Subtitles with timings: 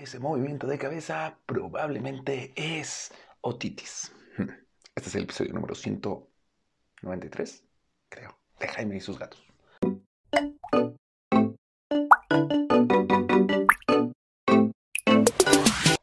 [0.00, 3.12] Ese movimiento de cabeza probablemente es
[3.42, 4.10] otitis.
[4.38, 4.48] Hmm.
[4.94, 7.64] Este es el episodio número 193,
[8.08, 9.46] creo, de Jaime y sus gatos.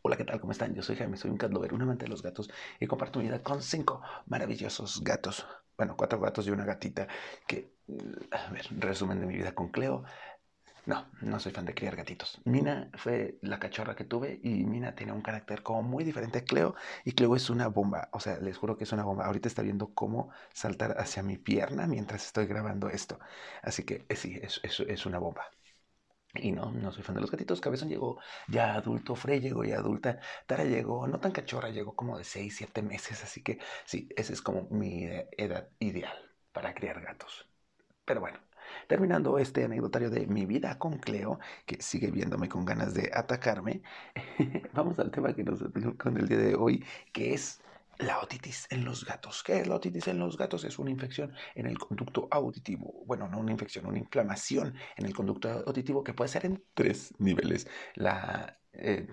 [0.04, 0.39] Hola, ¿qué tal?
[0.41, 0.75] ¿Cómo están?
[0.75, 3.41] Yo soy Jaime, soy un cat un amante de los gatos y comparto mi vida
[3.41, 5.48] con cinco maravillosos gatos.
[5.75, 7.07] Bueno, cuatro gatos y una gatita
[7.48, 7.73] que,
[8.29, 10.04] a ver, resumen de mi vida con Cleo.
[10.88, 12.39] No, no soy fan de criar gatitos.
[12.45, 16.43] Mina fue la cachorra que tuve y Mina tiene un carácter como muy diferente a
[16.46, 18.10] Cleo y Cleo es una bomba.
[18.13, 19.25] O sea, les juro que es una bomba.
[19.25, 23.19] Ahorita está viendo cómo saltar hacia mi pierna mientras estoy grabando esto.
[23.61, 25.43] Así que eh, sí, es, es, es una bomba.
[26.36, 27.61] Y no, no soy fan de los gatitos.
[27.61, 32.17] Cabezón llegó ya adulto, Frey llegó ya adulta, Tara llegó, no tan cachorra, llegó como
[32.17, 33.23] de 6, 7 meses.
[33.23, 35.05] Así que sí, esa es como mi
[35.38, 36.17] edad ideal
[36.53, 37.49] para criar gatos.
[38.05, 38.39] Pero bueno,
[38.88, 43.81] Terminando este anecdotario de mi vida con Cleo, que sigue viéndome con ganas de atacarme,
[44.73, 45.63] vamos al tema que nos
[45.97, 47.61] con el día de hoy, que es
[47.99, 49.43] la otitis en los gatos.
[49.43, 50.63] ¿Qué es la otitis en los gatos?
[50.63, 53.03] Es una infección en el conducto auditivo.
[53.05, 57.13] Bueno, no una infección, una inflamación en el conducto auditivo que puede ser en tres
[57.17, 57.67] niveles.
[57.95, 58.59] La...
[58.73, 59.07] Eh,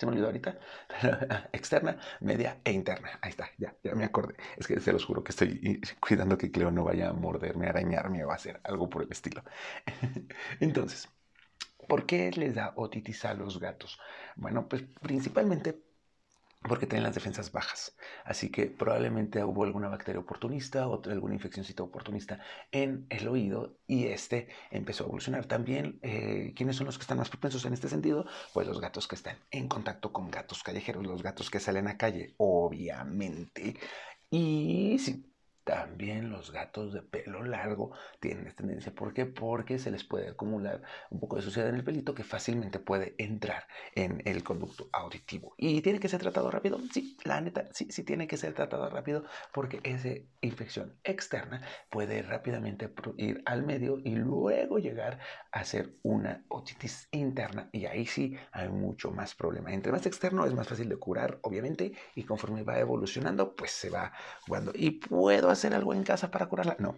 [0.00, 0.58] se me olvidó ahorita,
[1.52, 3.18] externa, media e interna.
[3.20, 4.34] Ahí está, ya, ya me acordé.
[4.56, 8.24] Es que se los juro que estoy cuidando que Cleo no vaya a morderme, arañarme
[8.24, 9.44] o a hacer algo por el estilo.
[10.60, 11.06] Entonces,
[11.88, 14.00] ¿por qué les da otitis a los gatos?
[14.36, 15.82] Bueno, pues principalmente
[16.68, 17.96] porque tienen las defensas bajas.
[18.24, 24.06] Así que probablemente hubo alguna bacteria oportunista o alguna infeccióncita oportunista en el oído y
[24.06, 25.46] este empezó a evolucionar.
[25.46, 28.26] También, eh, ¿quiénes son los que están más propensos en este sentido?
[28.52, 31.96] Pues los gatos que están en contacto con gatos callejeros, los gatos que salen a
[31.96, 33.76] calle, obviamente.
[34.30, 35.29] Y sí,
[35.70, 38.92] también los gatos de pelo largo tienen esta tendencia.
[38.92, 39.24] ¿Por qué?
[39.24, 43.14] Porque se les puede acumular un poco de suciedad en el pelito que fácilmente puede
[43.18, 45.54] entrar en el conducto auditivo.
[45.56, 46.80] ¿Y tiene que ser tratado rápido?
[46.92, 50.08] Sí, la neta, sí, sí tiene que ser tratado rápido porque esa
[50.40, 55.20] infección externa puede rápidamente ir al medio y luego llegar
[55.52, 57.68] a ser una otitis interna.
[57.70, 59.72] Y ahí sí hay mucho más problema.
[59.72, 63.88] Entre más externo es más fácil de curar, obviamente, y conforme va evolucionando, pues se
[63.88, 64.12] va
[64.46, 64.72] jugando.
[64.74, 66.76] Y puedo hacer hacer algo en casa para curarla?
[66.78, 66.96] No.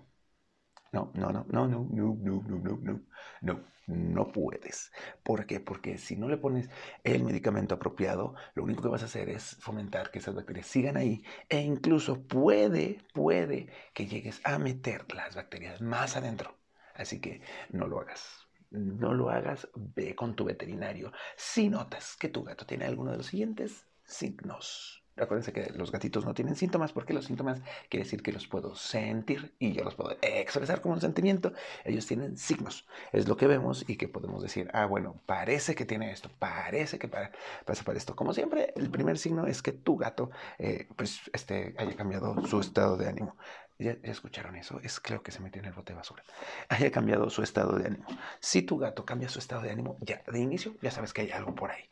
[0.93, 3.01] No, no, no, no, no, no, no, no, no, no,
[3.41, 4.93] no, no puedes.
[5.23, 5.59] ¿Por qué?
[5.59, 6.69] Porque si no le pones
[7.03, 10.99] el medicamento apropiado, lo único que vas a hacer es fomentar que esas bacterias sigan
[10.99, 16.59] ahí e incluso puede, puede que llegues a meter las bacterias más adentro.
[16.95, 17.41] Así que
[17.71, 18.47] no lo hagas.
[18.71, 21.13] No lo hagas, ve con tu veterinario.
[21.37, 25.02] Si notas que tu gato tiene alguno de los siguientes signos.
[25.17, 28.75] Acuérdense que los gatitos no tienen síntomas porque los síntomas quiere decir que los puedo
[28.75, 31.53] sentir y yo los puedo expresar como un sentimiento.
[31.85, 32.87] Ellos tienen signos.
[33.13, 36.99] Es lo que vemos y que podemos decir, ah, bueno, parece que tiene esto, parece
[36.99, 38.17] que pasa para esto.
[38.17, 42.61] Como siempre, el primer signo es que tu gato eh, pues, este, haya cambiado su
[42.61, 43.37] estado de ánimo.
[43.79, 44.81] ¿Ya, escucharon eso?
[44.83, 46.23] Es creo que se metió en el bote de basura.
[46.69, 48.07] Haya cambiado su estado de ánimo.
[48.41, 51.31] Si tu gato cambia su estado de ánimo, ya de inicio ya sabes que hay
[51.33, 51.85] algo por ahí.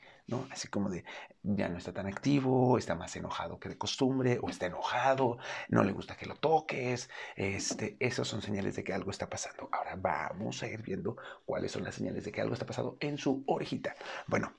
[0.51, 1.05] Así como de
[1.43, 5.83] ya no está tan activo, está más enojado que de costumbre, o está enojado, no
[5.83, 7.09] le gusta que lo toques.
[7.37, 9.69] Este, esos son señales de que algo está pasando.
[9.73, 13.19] Ahora vamos a ir viendo cuáles son las señales de que algo está pasando en
[13.19, 13.95] su orejita.
[14.27, 14.53] Bueno,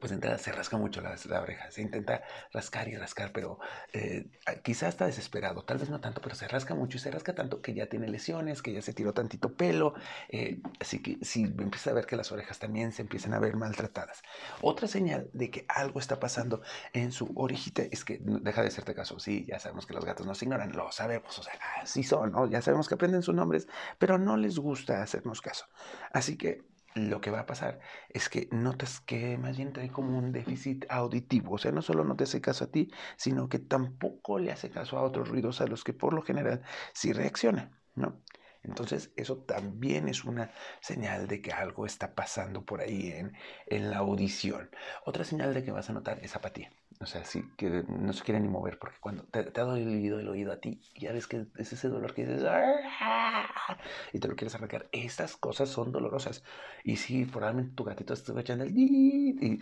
[0.00, 2.22] pues entrada se rasca mucho la, oreja, se intenta
[2.52, 3.58] rascar y rascar, pero
[3.92, 4.26] eh,
[4.62, 7.62] quizás está desesperado, tal vez no tanto, pero se rasca mucho y se rasca tanto
[7.62, 9.94] que ya tiene lesiones, que ya se tiró tantito pelo,
[10.28, 13.56] eh, así que si empieza a ver que las orejas también se empiezan a ver
[13.56, 14.22] maltratadas.
[14.60, 16.62] Otra señal de que algo está pasando
[16.92, 20.26] en su orejita es que deja de hacerte caso, sí, ya sabemos que los gatos
[20.26, 22.48] nos ignoran, lo sabemos, o sea, así son, ¿no?
[22.48, 23.68] ya sabemos que aprenden sus nombres,
[23.98, 25.66] pero no les gusta hacernos caso.
[26.12, 30.18] Así que lo que va a pasar es que notas que más bien trae como
[30.18, 31.54] un déficit auditivo.
[31.54, 34.70] O sea, no solo no te hace caso a ti, sino que tampoco le hace
[34.70, 36.62] caso a otros ruidos a los que por lo general
[36.94, 38.23] sí reacciona, ¿no?
[38.64, 43.34] Entonces, eso también es una señal de que algo está pasando por ahí en,
[43.66, 44.70] en la audición.
[45.04, 46.72] Otra señal de que vas a notar es apatía.
[47.00, 50.20] O sea, sí, que no se quiere ni mover, porque cuando te, te ha dolido
[50.20, 53.76] el oído a ti, ya ves que es ese dolor que dices, ¡Ah!
[54.12, 54.88] y te lo quieres arrancar.
[54.92, 56.44] Estas cosas son dolorosas.
[56.84, 59.60] Y si probablemente tu gatito está echando el y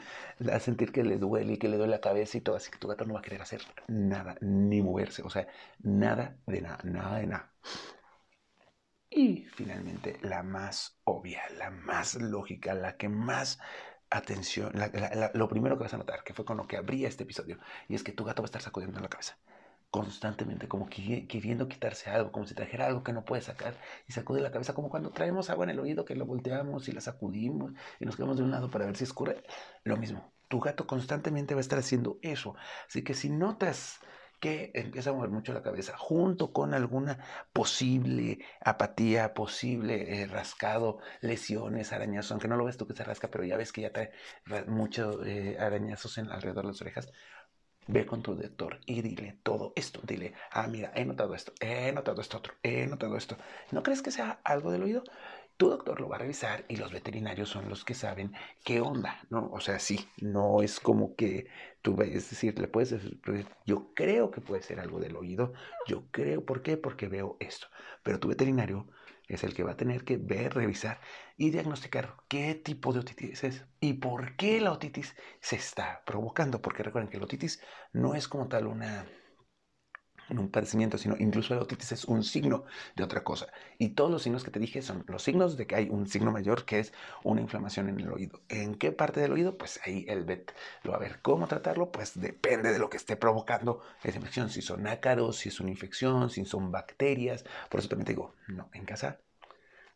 [0.50, 2.78] a sentir que le duele y que le duele la cabeza y todo, así que
[2.78, 5.22] tu gato no va a querer hacer nada, ni moverse.
[5.22, 5.46] O sea,
[5.82, 7.52] nada de nada, nada de nada.
[9.14, 13.58] Y finalmente, la más obvia, la más lógica, la que más
[14.10, 14.72] atención,
[15.34, 17.94] lo primero que vas a notar, que fue con lo que abría este episodio, y
[17.94, 19.36] es que tu gato va a estar sacudiendo la cabeza.
[19.92, 23.78] constantemente, como queriendo quitarse algo, como si trajera algo que no puede sacar
[24.08, 26.92] y sacude la cabeza, como cuando traemos agua en el oído que lo volteamos y
[26.92, 29.42] la sacudimos y nos quedamos de un lado para ver si escurre.
[29.84, 32.54] Lo mismo, tu gato constantemente va a estar haciendo eso.
[32.88, 34.00] Así que si notas
[34.42, 37.16] que empieza a mover mucho la cabeza, junto con alguna
[37.52, 43.28] posible apatía, posible eh, rascado, lesiones, arañazos, aunque no lo ves tú que se rasca,
[43.30, 44.10] pero ya ves que ya trae
[44.66, 47.12] muchos eh, arañazos en, alrededor de las orejas,
[47.88, 50.00] Ve con tu doctor y dile todo esto.
[50.04, 53.36] Dile, ah, mira, he notado esto, he notado esto otro, he notado esto.
[53.72, 55.02] ¿No crees que sea algo del oído?
[55.56, 58.32] Tu doctor lo va a revisar y los veterinarios son los que saben
[58.64, 59.48] qué onda, ¿no?
[59.52, 61.46] O sea, sí, no es como que
[61.82, 63.20] tú, es decir, le puedes decir,
[63.64, 65.52] yo creo que puede ser algo del oído,
[65.86, 66.76] yo creo, ¿por qué?
[66.76, 67.68] Porque veo esto.
[68.02, 68.88] Pero tu veterinario
[69.28, 71.00] es el que va a tener que ver, revisar
[71.36, 76.60] y diagnosticar qué tipo de otitis es y por qué la otitis se está provocando.
[76.60, 77.62] Porque recuerden que la otitis
[77.92, 79.06] no es como tal una,
[80.30, 82.64] un padecimiento, sino incluso la otitis es un signo
[82.96, 83.48] de otra cosa.
[83.78, 86.32] Y todos los signos que te dije son los signos de que hay un signo
[86.32, 86.92] mayor que es
[87.24, 88.40] una inflamación en el oído.
[88.48, 89.58] ¿En qué parte del oído?
[89.58, 91.20] Pues ahí el vet lo va a ver.
[91.22, 91.92] ¿Cómo tratarlo?
[91.92, 94.50] Pues depende de lo que esté provocando esa infección.
[94.50, 97.44] Si son ácaros, si es una infección, si son bacterias.
[97.70, 99.20] Por eso también te digo, no, en casa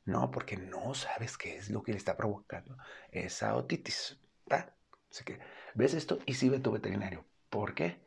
[0.07, 2.77] no, porque no sabes qué es lo que le está provocando
[3.11, 4.19] esa otitis.
[5.11, 5.41] Así que
[5.75, 7.25] ves esto y sí ve tu veterinario.
[7.51, 8.01] ¿Por qué?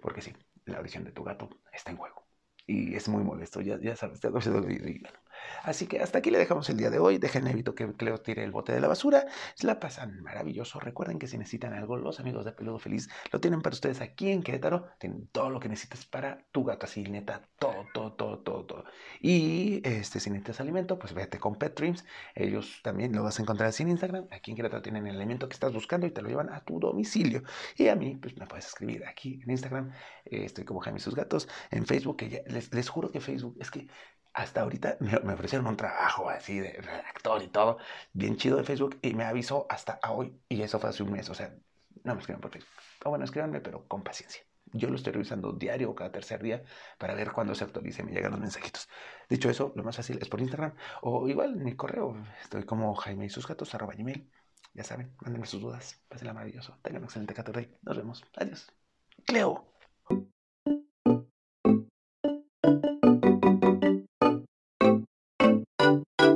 [0.00, 0.34] Porque sí,
[0.66, 2.26] la audición de tu gato está en juego.
[2.66, 4.42] Y es muy molesto, ya, ya sabes, te doy
[4.74, 5.18] y bueno,
[5.62, 7.18] Así que hasta aquí le dejamos el día de hoy.
[7.18, 9.26] Dejen evito que Cleo tire el bote de la basura.
[9.54, 10.80] Se la pasan maravilloso.
[10.80, 14.30] Recuerden que si necesitan algo, los amigos de Peludo Feliz lo tienen para ustedes aquí
[14.30, 14.88] en Querétaro.
[14.98, 16.86] Tienen todo lo que necesitas para tu gato.
[16.86, 18.84] Así, neta, todo, todo, todo, todo, todo.
[19.20, 22.04] Y este, si necesitas alimento, pues vete con Pet Dreams.
[22.34, 24.26] Ellos también lo vas a encontrar así en Instagram.
[24.30, 26.78] Aquí en Querétaro tienen el alimento que estás buscando y te lo llevan a tu
[26.78, 27.42] domicilio.
[27.76, 29.92] Y a mí, pues me puedes escribir aquí en Instagram.
[30.24, 31.48] Estoy como Jaime y sus gatos.
[31.70, 33.88] En Facebook, les, les juro que Facebook es que
[34.34, 37.78] hasta ahorita me, ofrecieron un trabajo así de redactor y todo,
[38.12, 41.30] bien chido de Facebook, y me avisó hasta hoy, y eso fue hace un mes,
[41.30, 41.54] o sea,
[42.02, 42.70] no me escriban por Facebook.
[43.04, 44.42] O bueno, escríbanme, pero con paciencia.
[44.72, 46.64] Yo lo estoy revisando diario o cada tercer día
[46.98, 48.88] para ver cuándo se actualice y me llegan los mensajitos.
[49.28, 52.16] Dicho eso, lo más fácil es por Instagram o igual mi correo.
[52.42, 54.28] Estoy como Jaime y sus gatos, arroba gmail.
[54.72, 56.02] Ya saben, mándenme sus dudas.
[56.08, 56.76] Pásenla maravilloso.
[56.82, 58.24] Tengan un excelente 14 Nos vemos.
[58.36, 58.72] Adiós.
[59.24, 59.73] Cleo.